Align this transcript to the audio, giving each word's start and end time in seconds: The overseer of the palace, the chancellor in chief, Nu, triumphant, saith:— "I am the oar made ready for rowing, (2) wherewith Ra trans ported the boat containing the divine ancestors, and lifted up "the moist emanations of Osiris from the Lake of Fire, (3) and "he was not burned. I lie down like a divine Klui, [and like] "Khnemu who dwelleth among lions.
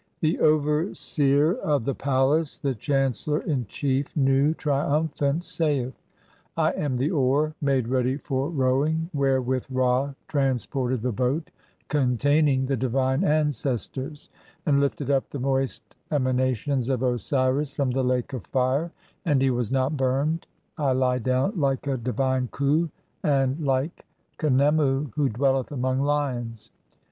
The 0.21 0.39
overseer 0.39 1.53
of 1.57 1.85
the 1.85 1.93
palace, 1.93 2.57
the 2.57 2.73
chancellor 2.73 3.39
in 3.41 3.67
chief, 3.67 4.17
Nu, 4.17 4.55
triumphant, 4.55 5.43
saith:— 5.43 5.93
"I 6.57 6.71
am 6.71 6.95
the 6.95 7.11
oar 7.11 7.53
made 7.61 7.87
ready 7.87 8.17
for 8.17 8.49
rowing, 8.49 9.11
(2) 9.11 9.17
wherewith 9.19 9.65
Ra 9.69 10.15
trans 10.27 10.65
ported 10.65 11.03
the 11.03 11.11
boat 11.11 11.51
containing 11.87 12.65
the 12.65 12.75
divine 12.77 13.23
ancestors, 13.23 14.29
and 14.65 14.79
lifted 14.79 15.11
up 15.11 15.29
"the 15.29 15.37
moist 15.39 15.95
emanations 16.09 16.89
of 16.89 17.03
Osiris 17.03 17.71
from 17.71 17.91
the 17.91 18.01
Lake 18.01 18.33
of 18.33 18.47
Fire, 18.47 18.87
(3) 19.25 19.31
and 19.33 19.41
"he 19.43 19.51
was 19.51 19.69
not 19.71 19.97
burned. 19.97 20.47
I 20.79 20.93
lie 20.93 21.19
down 21.19 21.59
like 21.59 21.85
a 21.85 21.95
divine 21.95 22.47
Klui, 22.47 22.89
[and 23.21 23.59
like] 23.63 24.03
"Khnemu 24.39 25.13
who 25.13 25.29
dwelleth 25.29 25.71
among 25.71 26.01
lions. 26.01 26.71